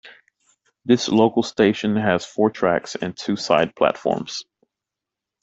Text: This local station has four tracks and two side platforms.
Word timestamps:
This 0.83 1.09
local 1.09 1.43
station 1.43 1.95
has 1.95 2.25
four 2.25 2.49
tracks 2.49 2.95
and 2.95 3.15
two 3.15 3.35
side 3.35 3.75
platforms. 3.75 4.43